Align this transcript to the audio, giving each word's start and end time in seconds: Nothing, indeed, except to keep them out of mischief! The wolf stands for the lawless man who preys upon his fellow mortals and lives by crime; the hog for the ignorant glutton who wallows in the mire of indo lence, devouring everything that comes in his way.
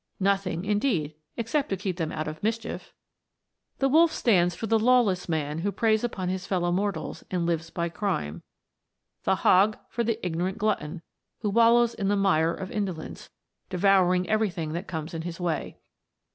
Nothing, 0.19 0.65
indeed, 0.65 1.13
except 1.37 1.69
to 1.69 1.77
keep 1.77 1.97
them 1.97 2.11
out 2.11 2.27
of 2.27 2.41
mischief! 2.41 2.91
The 3.77 3.87
wolf 3.87 4.11
stands 4.11 4.55
for 4.55 4.65
the 4.65 4.79
lawless 4.79 5.29
man 5.29 5.59
who 5.59 5.71
preys 5.71 6.03
upon 6.03 6.27
his 6.27 6.47
fellow 6.47 6.71
mortals 6.71 7.23
and 7.29 7.45
lives 7.45 7.69
by 7.69 7.87
crime; 7.89 8.41
the 9.25 9.35
hog 9.35 9.77
for 9.89 10.03
the 10.03 10.17
ignorant 10.25 10.57
glutton 10.57 11.03
who 11.41 11.51
wallows 11.51 11.93
in 11.93 12.07
the 12.07 12.15
mire 12.17 12.51
of 12.51 12.71
indo 12.71 12.93
lence, 12.93 13.29
devouring 13.69 14.27
everything 14.27 14.73
that 14.73 14.87
comes 14.87 15.13
in 15.13 15.21
his 15.21 15.39
way. 15.39 15.77